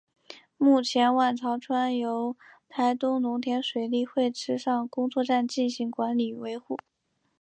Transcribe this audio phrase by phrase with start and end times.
[0.57, 2.35] 目前万朝圳由
[2.67, 6.75] 台东农田水利会池上工作站进行管理与维护。